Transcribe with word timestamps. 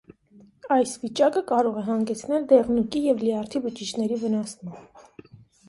Այս 0.75 0.93
վիճակը 1.03 1.43
կարող 1.51 1.77
է 1.83 1.83
հանգեցնել 1.91 2.49
դեղնուկի 2.53 3.03
և 3.11 3.23
լյարդի 3.27 3.63
բջիջների 3.69 4.21
վնասման։ 4.25 4.85